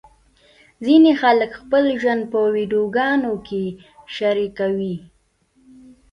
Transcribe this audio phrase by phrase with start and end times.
[0.85, 3.63] ځینې خلک خپل ژوند په ویډیوګانو کې
[4.15, 4.95] شریکوي.